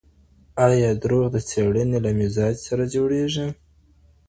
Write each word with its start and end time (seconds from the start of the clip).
ایا 0.65 0.89
درواغ 1.03 1.25
د 1.33 1.37
څېړنې 1.49 1.99
له 2.05 2.11
مزاج 2.19 2.55
سره 2.67 2.83
جوړیږي؟ 2.95 3.47